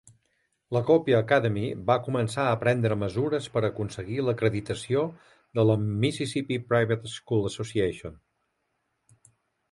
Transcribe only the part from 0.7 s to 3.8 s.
La Copiah Academy va començar a prendre mesures per